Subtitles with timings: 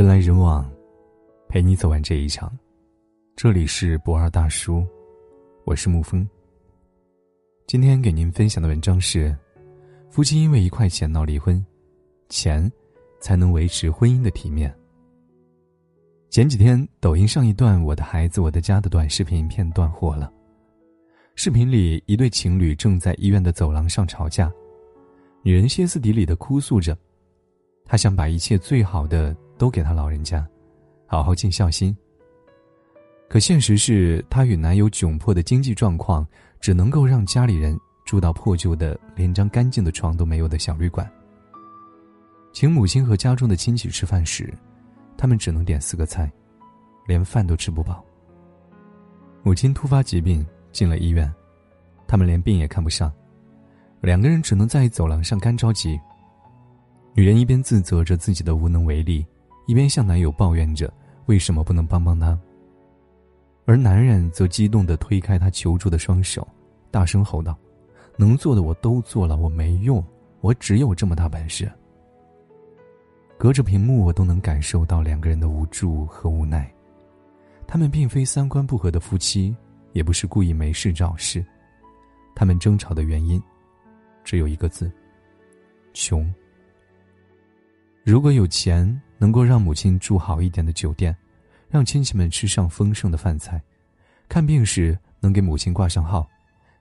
[0.00, 0.66] 人来人往，
[1.46, 2.50] 陪你走完这一场。
[3.36, 4.82] 这里是博二大叔，
[5.66, 6.26] 我是沐风。
[7.66, 9.36] 今天给您分享的文章是：
[10.08, 11.62] 夫妻因为一块钱闹离婚，
[12.30, 12.66] 钱
[13.20, 14.74] 才能维持婚姻的体面。
[16.30, 20.32] 前几天，抖音上一段“我的孩子，我的家”的短视频片段火了。
[21.34, 24.50] 视频里，一对情侣正在医院的走廊上吵架，
[25.42, 26.96] 女人歇斯底里的哭诉着，
[27.84, 30.48] 她想把一切最好的都给她老人家，
[31.06, 31.94] 好好尽孝心。
[33.28, 36.26] 可现实是，她与男友窘迫的经济状况，
[36.60, 41.06] 只能够让家里人住到破旧的、连张干净的床都没有的小旅馆。
[42.54, 44.50] 请母亲和家中的亲戚吃饭时，
[45.18, 46.32] 他们只能点四个菜，
[47.06, 48.02] 连饭都吃不饱。
[49.42, 50.42] 母亲突发疾病。
[50.72, 51.28] 进了医院，
[52.06, 53.12] 他们连病也看不上，
[54.00, 55.98] 两个人只能在走廊上干着急。
[57.12, 59.26] 女人一边自责着自己的无能为力，
[59.70, 60.92] 一边向男友抱怨着
[61.26, 62.36] 为什么不能帮帮她。
[63.66, 66.44] 而男人则激动地推开她求助的双手，
[66.90, 67.56] 大声吼道
[68.18, 70.04] ：“能做的我都做了，我没用，
[70.40, 71.70] 我只有这么大本事。”
[73.38, 76.68] 隔着屏幕，我都能感受到两个人的无助和无奈。
[77.64, 79.54] 他们并非三观不合的夫妻。
[79.92, 81.44] 也不是故意没事找事，
[82.34, 83.40] 他们争吵的原因，
[84.22, 84.90] 只有一个字：
[85.92, 86.32] 穷。
[88.04, 91.14] 如果有钱，能够让母亲住好一点的酒店，
[91.68, 93.60] 让亲戚们吃上丰盛的饭菜，
[94.30, 96.26] 看病时能给母亲挂上号，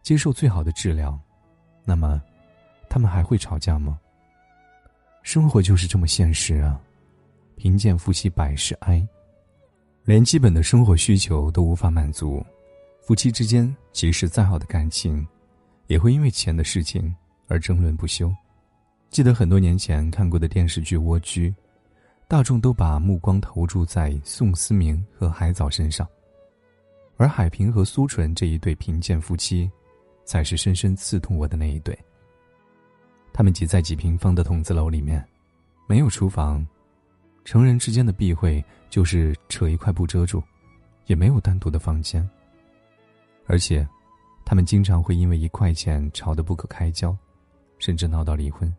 [0.02, 1.20] 接受最好的治疗，
[1.84, 2.22] 那么，
[2.90, 4.00] 他们还会吵架吗？
[5.22, 6.80] 生活就是这么现实啊！
[7.58, 9.06] 贫贱夫妻百事哀，
[10.06, 12.42] 连基本的生活需求都无法满足。
[13.02, 15.28] 夫妻之间，即使再好的感情，
[15.88, 17.14] 也会因为钱的事情
[17.50, 18.34] 而争论不休。
[19.10, 21.50] 记得很多年前看过的电视剧《蜗居》，
[22.30, 26.08] 大众都把目光投注在宋思明和海藻身上，
[27.18, 29.68] 而海平和苏纯这一对贫贱夫妻，
[30.26, 31.98] 才是深深刺痛我的那一对。
[33.34, 35.28] 他们挤在几平方的筒子楼里面，
[35.88, 36.64] 没有厨房，
[37.44, 40.44] 成人之间的避讳就是扯一块布遮住，
[41.08, 42.30] 也没有单独的房间。
[43.48, 43.88] 而且，
[44.46, 47.18] 他们经常会因为一块钱吵得不可开交，
[47.80, 48.72] 甚至闹到离婚。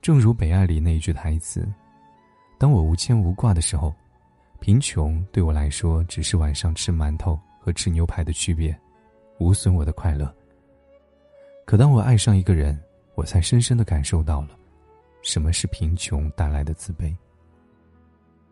[0.00, 1.70] 正如《北爱》里那一句台词
[2.60, 3.90] ：“当我无牵无挂的时候，
[4.60, 8.78] 贫穷对我来说只是晚上吃馒头和吃牛排的区别，
[9.38, 10.30] 无损我的快乐。
[11.64, 12.78] 可当我爱上一个人，
[13.14, 14.50] 我才深深的感受到了，
[15.22, 17.16] 什么是贫穷带来的自卑。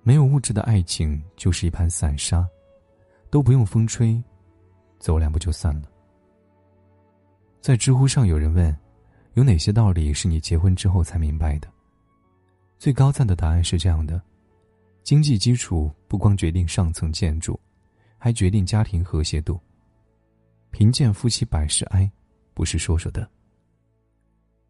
[0.02, 2.48] 没有物质的爱情就是一盘散沙，
[3.28, 4.18] 都不用风吹。”
[4.98, 5.88] 走两步就散了。
[7.60, 8.74] 在知乎上有人问
[9.34, 11.68] ：“有哪些道理是你结婚之后才明白的？”
[12.78, 14.22] 最高赞的答案是这样的：
[15.02, 17.58] 经济基础不光决定上层建筑，
[18.16, 19.60] 还决定家庭和谐度。
[20.70, 22.08] 贫贱夫妻百事哀，
[22.54, 23.28] 不是说说的。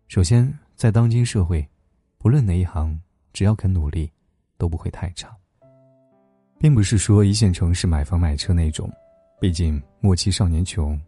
[0.06, 1.68] 首先，在当今社会，
[2.16, 2.98] 不论哪一行，
[3.34, 4.10] 只要肯努力，
[4.56, 5.36] 都不会太差。
[6.58, 8.90] 并不是说一线城市买房买车那种。
[9.38, 10.98] 毕竟莫欺少年穷，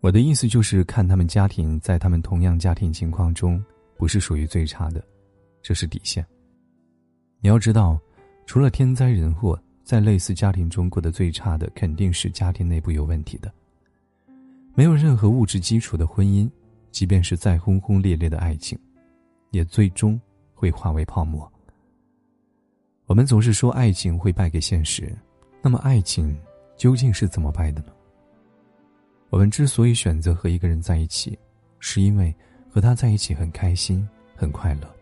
[0.00, 3.64] 我的意思就是看他们家庭在他们同样家庭情况中，
[3.96, 5.02] 不是属于最差的，
[5.62, 6.26] 这是底线。
[7.40, 7.98] 你要知道，
[8.46, 13.52] 除了天灾人祸，在类似家庭中过得最差的，肯定是家庭内部有问题的。
[14.74, 16.50] 没有任何物质基础的婚姻，
[16.90, 18.78] 即便是再轰轰烈烈的爱情，
[19.50, 20.20] 也最终
[20.54, 21.50] 会化为泡沫。
[23.06, 25.16] 我们总是说爱情会败给现实，
[25.62, 26.36] 那么爱情。
[26.74, 27.92] 究竟是怎么败的呢？
[29.30, 31.38] 我们之所以选择和一个人在一起，
[31.78, 32.34] 是因为
[32.68, 34.92] 和他在一起很开心、很快乐。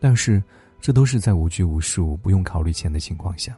[0.00, 0.42] 但是，
[0.80, 3.56] 这都是在无拘无束、不用考虑钱的情况下。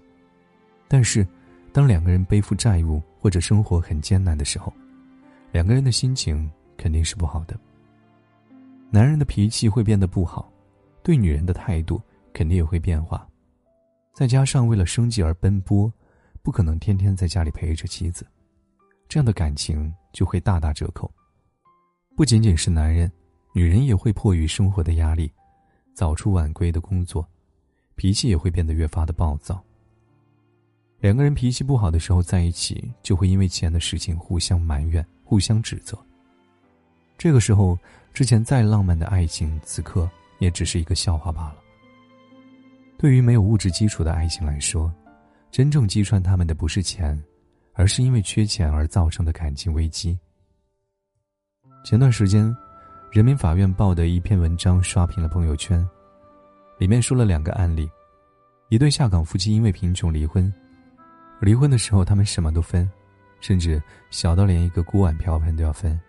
[0.89, 1.27] 但是，
[1.73, 4.73] 当两个人背负债务或者生活很艰难的时候，
[5.53, 7.59] 两个人的心情肯定是不好的。
[8.91, 10.53] 男人的脾气会变得不好，
[11.03, 12.01] 对女人的态度
[12.33, 13.27] 肯定也会变化。
[14.15, 15.93] 再加上为了生计而奔波。
[16.43, 18.27] 不可能天天在家里陪着妻子，
[19.07, 21.13] 这样的感情就会大打折扣。
[22.17, 23.13] 不仅仅是男人，
[23.53, 25.31] 女人也会迫于生活的压力，
[26.01, 27.29] 早出晚归的工作，
[27.95, 29.63] 脾气也会变得越发的暴躁。
[30.99, 35.99] 两个人脾气不好的时候在一起，就会因为钱的事情互相埋怨、互相指责。
[37.19, 37.79] 这个时候，
[38.15, 41.57] 之前再浪漫的爱情，此刻也只是一个笑话罢了。
[42.97, 44.91] 对于没有物质基础的爱情来说，
[45.51, 47.23] 真正击穿他们的不是钱，
[47.75, 50.19] 而是因为缺钱而造成的感情危机。
[51.85, 52.51] 前段时间，
[53.11, 55.85] 人民法院报的一篇文章刷屏了朋友圈，
[56.79, 57.91] 里面说了两个案例，
[58.69, 60.53] 一对下岗夫妻因为贫穷离婚，
[61.41, 62.89] 离婚的时候他们什么都分，
[63.41, 66.01] 甚至小到连一个锅碗瓢盆都要分，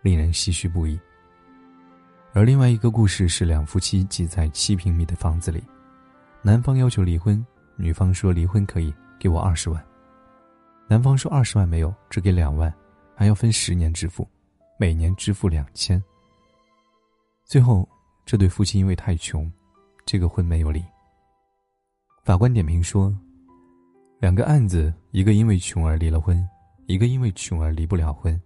[0.00, 0.96] 令人唏嘘不已。
[2.32, 5.60] 而另外一个故事是两夫妻挤在七平米的房子里，
[6.40, 9.84] 男方要求离婚，女方说离婚可以给我二十万，
[10.86, 12.72] 男方说二十万没有，只给两万，
[13.16, 14.24] 还要分十年支付，
[14.78, 16.00] 每年支付两千。
[17.44, 17.86] 最后，
[18.24, 19.50] 这对夫妻因为太穷，
[20.06, 20.82] 这个婚没有离。
[22.24, 23.14] 法官点评说
[24.18, 26.42] ：“两个案子，一个因为穷而离了婚，
[26.86, 28.40] 一个因为穷而离不了婚。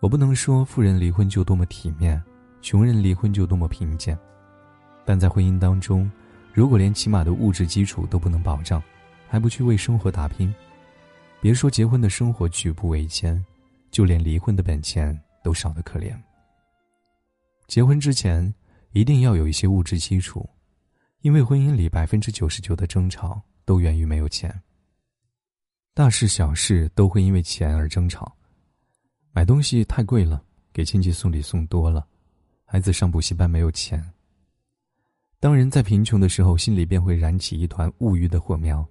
[0.00, 2.20] 我不能说富人离婚就多么体面，
[2.62, 4.18] 穷人离婚就多么贫贱，
[5.04, 6.10] 但在婚姻当中，
[6.54, 8.82] 如果连起码的物质基础都不能保障，
[9.28, 10.52] 还不去为生活打拼，
[11.42, 13.44] 别说结婚的生活举步维艰，
[13.90, 16.16] 就连离婚的本钱都少得可怜。
[17.66, 18.52] 结婚之前，
[18.92, 20.48] 一定要有一些物质基础。”
[21.22, 24.62] 因为婚姻里百分之九十九的争吵都源于没有钱。
[25.92, 28.30] 大事小事都会因为钱而争吵，
[29.32, 30.40] 买东西太贵了，
[30.72, 32.06] 给亲戚送礼送多了，
[32.64, 34.00] 孩子上补习班没有钱。
[35.40, 38.86] 当人在贫穷的时候，心里便会燃起一团物欲的火苗，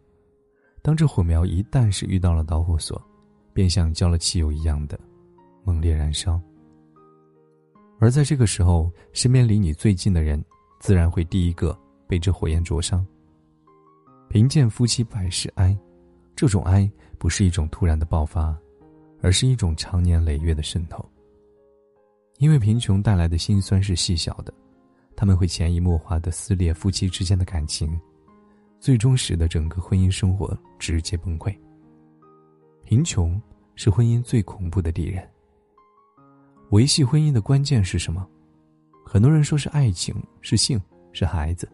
[0.81, 3.01] 当这火苗一旦是遇到了导火索，
[3.53, 4.99] 便像浇了汽油一样的
[5.63, 6.41] 猛烈燃烧。
[7.99, 10.43] 而在这个时候，身边离你最近的人，
[10.79, 11.77] 自然会第一个。
[12.07, 13.03] 被这火焰灼伤。
[14.29, 15.75] 贫贱夫妻百事哀，
[16.35, 16.87] 这种哀
[17.17, 18.55] 不是一种突然的爆发，
[19.23, 21.03] 而是一种长年累月的渗透。
[22.37, 24.53] 因为贫穷带来的辛酸是细小的，
[25.15, 27.99] 他们会潜移默化的撕裂夫妻之间的感情，
[28.79, 31.57] 最终使得整个婚姻生活直接崩溃。
[32.83, 33.41] 贫穷
[33.73, 35.27] 是婚姻最恐怖的敌人。
[36.71, 38.27] 维系婚姻的关键是什么？
[39.05, 40.81] 很多人说是爱情，是性，
[41.11, 41.69] 是孩子。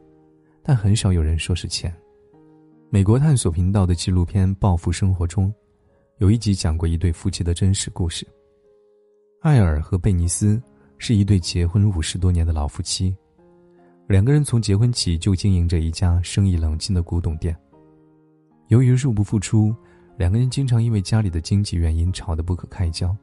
[0.62, 1.94] 但很少有人说是钱。
[2.90, 5.52] 美国探索频道的纪录片《暴富生活》中，
[6.18, 8.28] 有一集讲过一对夫妻的真实故事。
[9.42, 10.62] 艾尔和贝尼斯
[10.98, 13.16] 是一对结婚五十多年的老夫妻，
[14.08, 17.58] 两个人从结婚起就经营着一家生意冷清的古董店。
[18.68, 19.74] 由于入不敷出，
[20.18, 23.16] 两个人经常因为家里的经济原因吵得不可开交。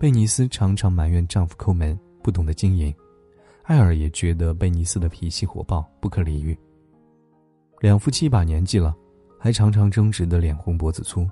[0.00, 2.90] 贝尼斯常常埋怨丈夫抠门，不懂得经营。
[3.64, 6.58] 艾尔也觉得贝尼斯的脾气火爆，不可理喻。
[7.80, 8.96] 两夫妻一把年纪了，
[9.38, 11.28] 还常常争执的脸红脖子粗。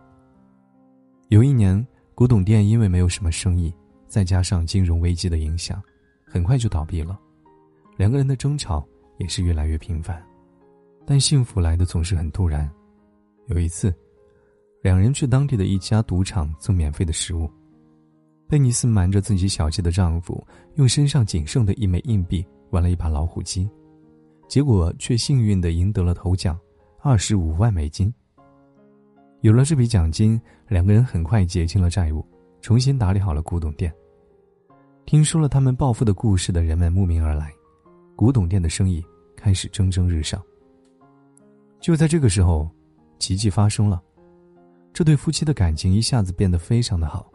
[1.29, 1.83] 有一年，
[2.15, 3.75] 古董店因为没有什么生意，
[4.07, 5.83] 再加上金融危机的影响，
[6.27, 7.19] 很快就倒闭了。
[7.97, 8.87] 两个人的争吵
[9.17, 10.23] 也是越来越频繁，
[11.07, 12.71] 但幸福来的总是很突然。
[13.47, 13.95] 有一次，
[14.83, 17.51] 两人去当地的一家赌场蹭免费的食物。
[18.49, 20.43] 贝尼斯瞒着自己小气的丈夫，
[20.77, 23.69] 用身上仅剩的一枚硬币玩了一把老虎机，
[24.49, 26.59] 结果却幸运的赢得了头奖，
[27.03, 28.13] 二十五万美金。
[29.43, 32.27] 有了这笔奖金，两个人很快结清了债务，
[32.63, 33.93] 重新打理好了古董店。
[35.05, 37.53] 听说了他们暴富的故事的人们慕名而来，
[38.17, 39.05] 古董店的生意
[39.37, 40.43] 开始蒸蒸日上。
[41.81, 42.67] 就在这个时候，
[43.19, 44.03] 奇迹发生了，
[44.93, 47.31] 这对夫妻的感情一下子变得非常的好。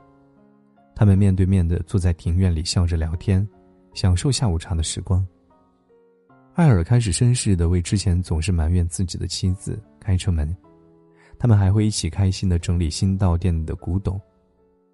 [0.95, 3.47] 他们面对面的坐在庭院里，笑着聊天，
[3.93, 5.25] 享受下午茶的时光。
[6.53, 10.55] 艾尔开始绅士的为之前总是埋怨自己的妻子开车门，
[11.39, 14.21] 他们还会一起开心的整理新到店的古董，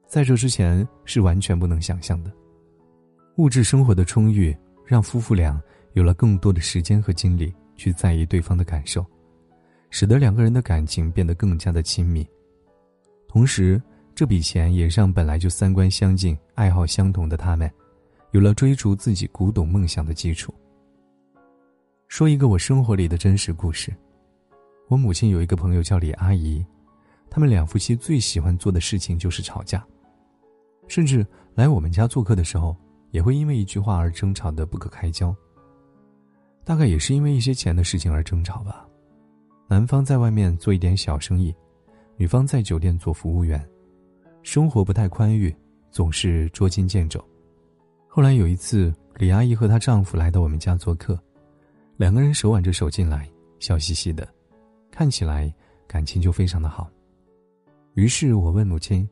[0.07, 2.31] 在这之前是完全不能想象的。
[3.35, 5.61] 物质生活的充裕，让夫妇俩
[5.93, 9.05] 有了更多的时间和精力去在意对方的感受，
[9.89, 12.25] 使得两个人的感情变得更加的亲密，
[13.27, 13.81] 同时。
[14.19, 17.71] 这笔钱也让本来就三观相近、爱好相同的他们，
[18.31, 20.53] 有了追逐自己古董梦想的基础。
[22.09, 23.95] 说一个我生活里的真实故事：
[24.89, 26.61] 我母亲有一个朋友叫李阿姨，
[27.29, 29.81] 他们两夫妻最喜欢做的事情就是吵架，
[30.89, 32.75] 甚至来我们家做客的时候，
[33.11, 35.33] 也会因为一句话而争吵的不可开交。
[36.65, 38.85] 大概也是因为一些钱的事情而争吵吧。
[39.69, 41.55] 男方在外面做一点小生意，
[42.17, 43.65] 女方在酒店做服务员。
[44.51, 45.55] 生活不太宽裕，
[45.91, 47.23] 总是捉襟见肘。
[48.07, 51.21] 后来有一次，李阿姨和她丈夫来到我们家做客，
[51.97, 53.29] 两个人手挽着手进来，
[53.59, 54.27] 笑嘻嘻的，
[54.89, 55.53] 看起来
[55.87, 56.89] 感情就非常的好。
[57.93, 59.07] 于是我问母亲：“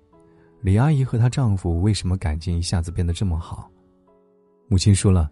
[0.60, 3.70] 李阿姨和她丈夫为什么感情一下子变得这么好？”
[4.67, 5.29] 母亲说了：“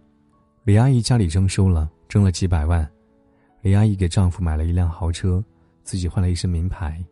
[0.65, 2.88] 李阿姨家里征收了，挣了几百万，
[3.63, 5.43] 李阿姨给丈夫买了一辆豪车，
[5.81, 7.03] 自己换了一身名牌，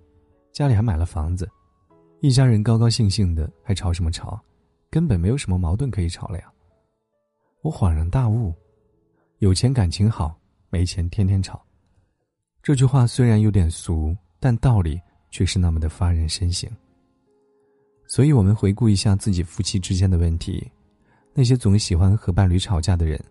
[0.52, 1.50] 家里还买了房子。”
[2.24, 4.42] 一家人高高兴兴的，还吵什么吵？
[4.90, 6.50] 根本没有什么矛盾可以吵了呀！
[7.62, 8.56] 我恍然大悟，
[9.40, 10.34] 有钱感情好，
[10.70, 11.62] 没钱天天吵。
[12.62, 14.98] 这句话虽然有点俗，但道理
[15.32, 16.72] 却是那么的发人深省。
[18.08, 20.66] 所以，我们回顾一下自己夫妻之间的问题，
[21.34, 23.22] 那些总喜欢和伴侣吵架的人，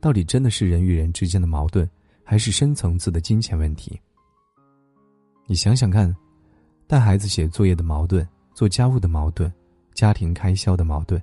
[0.00, 1.86] 到底真的是人与人之间的矛盾，
[2.24, 4.00] 还是深层次的金钱问题？
[5.46, 6.16] 你想想看，
[6.86, 8.26] 带孩子写作业的矛盾，
[8.58, 9.48] 做家务的矛盾，
[9.94, 11.22] 家庭开销的矛盾，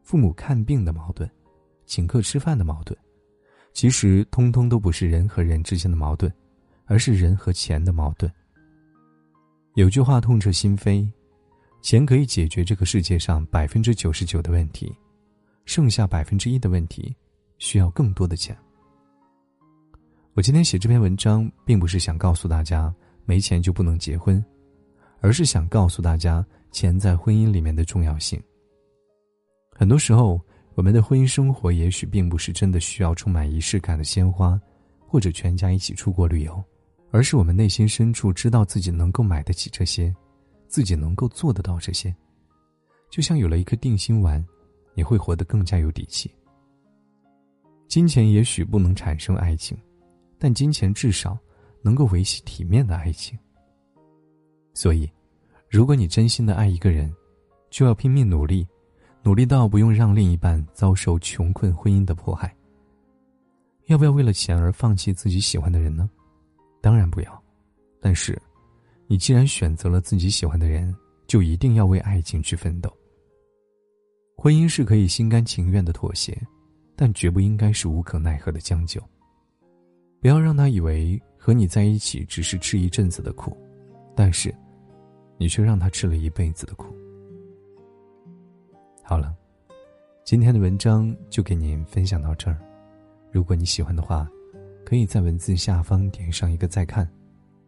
[0.00, 1.28] 父母看病的矛盾，
[1.86, 2.96] 请客吃饭的矛盾，
[3.72, 6.32] 其实通通都不是人和人之间的矛盾，
[6.84, 8.32] 而是人和钱的矛盾。
[9.74, 11.04] 有句话痛彻心扉：
[11.82, 14.94] 钱可以解决这个世界上百分之九十九的问题，
[15.64, 17.12] 剩下百分之一的问题，
[17.58, 18.56] 需要更多的钱。
[20.34, 22.94] 我今天写这篇文章，并不是想告诉大家。
[23.24, 24.42] 没钱就不能结婚，
[25.20, 28.40] 而是想告诉大家钱在婚姻里面的重要性。
[29.70, 30.40] 很多时候，
[30.74, 34.60] 我们的婚姻生活也许并不是真的需要充满仪式感的鲜花，
[35.06, 36.62] 或者全家一起出国旅游，
[37.10, 40.14] 而是我们内心深处知道自己能够买得起这些，
[40.66, 42.14] 自己能够做得到这些。
[43.10, 44.44] 就像有了一颗定心丸，
[44.94, 46.30] 你会活得更加有底气。
[47.86, 49.76] 金钱也许不能产生爱情，
[50.38, 51.38] 但金钱至少。
[51.80, 53.38] 能够维系体面的爱情。
[54.78, 55.10] 所以，
[55.68, 57.12] 如果你真心的爱一个人，
[57.68, 58.64] 就要拼命努力，
[59.24, 62.54] 努力到不用让另一半遭受穷困婚姻的迫害。
[63.86, 66.08] 要不要为了钱而放弃自己喜欢的人呢？
[66.80, 67.42] 当然不要。
[68.00, 68.40] 但是，
[69.08, 70.94] 你既然选择了自己喜欢的人，
[71.26, 72.96] 就一定要为爱情去奋斗。
[74.36, 76.40] 婚姻是可以心甘情愿的妥协，
[76.94, 79.02] 但绝不应该是无可奈何的将就。
[80.20, 81.20] 不要让他以为。
[81.40, 83.56] 和你在一起只是吃一阵子的苦，
[84.14, 84.54] 但是，
[85.38, 86.92] 你却让他吃了一辈子的苦。
[89.02, 89.34] 好了，
[90.24, 92.58] 今天的文章就给您分享到这儿。
[93.30, 94.28] 如果你喜欢的话，
[94.84, 97.08] 可以在文字下方点上一个再看，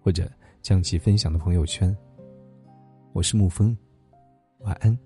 [0.02, 1.96] 或者将其分享到朋友圈。
[3.12, 3.76] 我是沐风，
[4.58, 4.98] 晚安，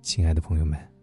[0.00, 0.93] 亲爱的朋友们。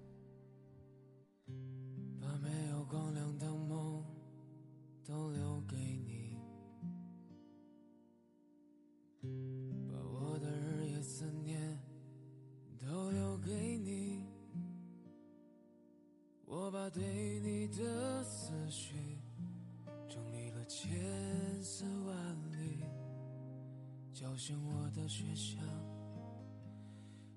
[24.43, 25.59] 像我的学校，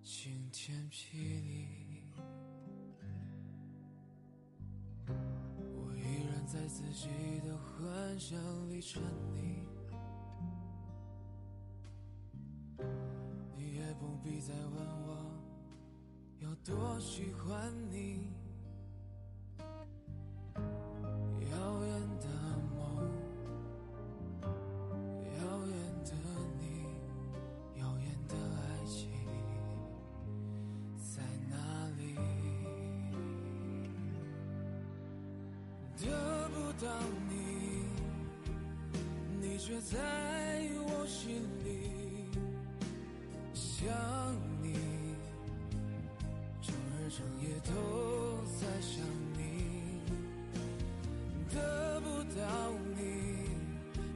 [0.03, 2.01] 晴天霹雳。
[5.07, 7.09] 我依然在自己
[7.47, 9.03] 的幻想里沉
[9.35, 9.67] 溺，
[13.55, 14.75] 你也不必再问
[15.07, 15.31] 我
[16.39, 18.33] 有多喜欢你。
[39.75, 39.99] 却在
[40.87, 42.28] 我心里
[43.52, 43.88] 想
[44.62, 44.73] 你，
[46.62, 47.73] 整日整夜都
[48.54, 49.02] 在想
[49.37, 49.99] 你，
[51.52, 52.07] 得不
[52.38, 53.02] 到你，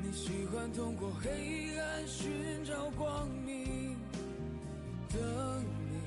[0.00, 3.96] 你喜欢通过黑暗寻找光明，
[5.08, 5.18] 等
[5.90, 5.98] 你，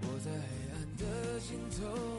[0.00, 2.09] 我在黑暗的尽头。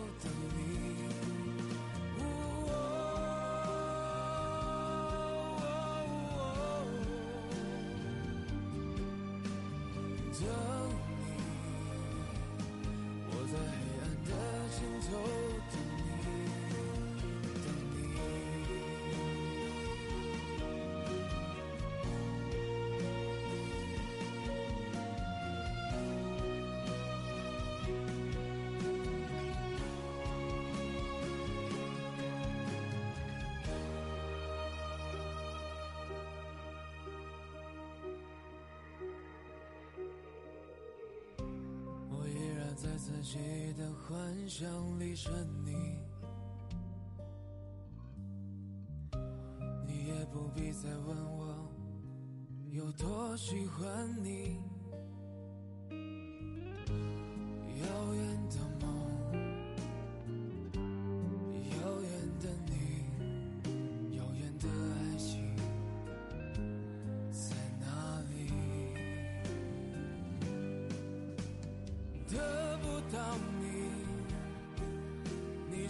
[43.22, 43.38] 己
[43.78, 44.68] 的幻想
[45.00, 45.32] 里沉
[45.64, 45.91] 溺，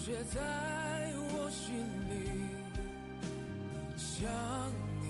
[0.03, 0.41] 却在
[1.15, 1.77] 我心
[2.10, 2.12] 里。
[3.96, 4.27] 想
[5.00, 5.05] 你，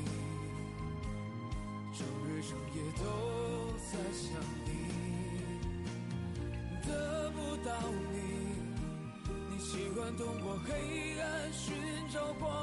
[1.98, 3.02] 整日整夜都
[3.88, 4.28] 在想
[4.66, 4.70] 你，
[6.86, 6.92] 得
[7.32, 7.72] 不到
[8.12, 8.16] 你，
[9.50, 10.70] 你习惯通过黑
[11.22, 11.74] 暗寻
[12.14, 12.61] 找光